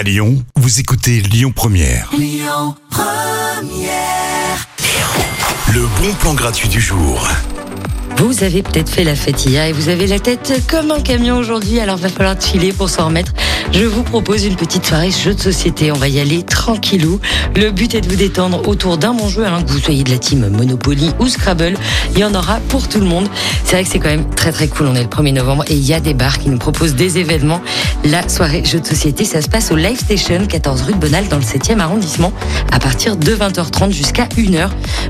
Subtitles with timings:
[0.00, 2.10] À Lyon, vous écoutez Lyon Première.
[5.74, 7.28] Le bon plan gratuit du jour.
[8.16, 11.36] Vous avez peut-être fait la fête hier et vous avez la tête comme un camion
[11.36, 13.34] aujourd'hui, alors va falloir chiller pour s'en remettre.
[13.72, 15.92] Je vous propose une petite soirée jeu de société.
[15.92, 17.20] On va y aller tranquillou.
[17.54, 20.10] Le but est de vous détendre autour d'un bon jeu, alors que vous soyez de
[20.10, 21.74] la team Monopoly ou Scrabble.
[22.12, 23.28] Il y en aura pour tout le monde.
[23.64, 24.88] C'est vrai que c'est quand même très très cool.
[24.88, 27.18] On est le 1er novembre et il y a des bars qui nous proposent des
[27.18, 27.62] événements.
[28.04, 31.28] La soirée jeu de société, ça se passe au Live Station, 14 rue de Bonal,
[31.28, 32.32] dans le 7e arrondissement,
[32.72, 34.68] à partir de 20h30 jusqu'à 1h.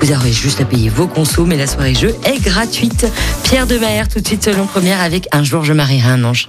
[0.00, 3.06] Vous aurez juste à payer vos consos, mais la soirée jeu est gratuite.
[3.44, 6.48] Pierre de Maher, tout de suite selon première avec Un jour je marierai un ange.